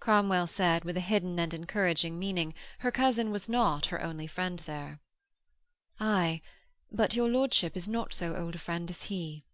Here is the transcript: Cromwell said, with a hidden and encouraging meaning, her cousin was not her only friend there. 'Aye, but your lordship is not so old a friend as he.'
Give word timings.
Cromwell 0.00 0.46
said, 0.48 0.84
with 0.84 0.98
a 0.98 1.00
hidden 1.00 1.38
and 1.40 1.54
encouraging 1.54 2.18
meaning, 2.18 2.52
her 2.80 2.92
cousin 2.92 3.30
was 3.30 3.48
not 3.48 3.86
her 3.86 4.02
only 4.02 4.26
friend 4.26 4.58
there. 4.58 5.00
'Aye, 5.98 6.42
but 6.90 7.16
your 7.16 7.30
lordship 7.30 7.74
is 7.74 7.88
not 7.88 8.12
so 8.12 8.36
old 8.36 8.54
a 8.54 8.58
friend 8.58 8.90
as 8.90 9.04
he.' 9.04 9.46